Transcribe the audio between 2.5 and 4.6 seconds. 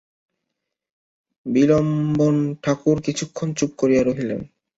ঠাকুর কিছুক্ষণ চুপ করিয়া রহিলেন।